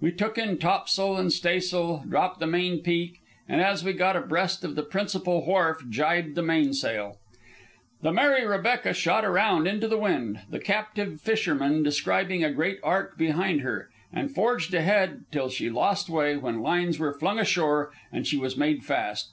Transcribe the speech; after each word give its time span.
We 0.00 0.10
took 0.10 0.38
in 0.38 0.56
topsail 0.56 1.18
and 1.18 1.30
staysail, 1.30 2.02
dropped 2.08 2.40
the 2.40 2.46
main 2.46 2.78
peak, 2.78 3.20
and 3.46 3.60
as 3.60 3.84
we 3.84 3.92
got 3.92 4.16
abreast 4.16 4.64
of 4.64 4.74
the 4.74 4.82
principal 4.82 5.44
wharf 5.44 5.84
jibed 5.90 6.34
the 6.34 6.40
mainsail. 6.42 7.18
The 8.00 8.10
Mary 8.10 8.46
Rebecca 8.46 8.94
shot 8.94 9.22
around 9.22 9.66
into 9.68 9.86
the 9.86 9.98
wind, 9.98 10.40
the 10.48 10.60
captive 10.60 11.20
fishermen 11.20 11.82
describing 11.82 12.42
a 12.42 12.50
great 12.54 12.78
arc 12.82 13.18
behind 13.18 13.60
her, 13.60 13.90
and 14.14 14.34
forged 14.34 14.72
ahead 14.72 15.24
till 15.30 15.50
she 15.50 15.68
lost 15.68 16.08
way, 16.08 16.38
when 16.38 16.62
lines 16.62 16.98
were 16.98 17.12
flung 17.12 17.38
ashore 17.38 17.92
and 18.10 18.26
she 18.26 18.38
was 18.38 18.56
made 18.56 18.82
fast. 18.82 19.28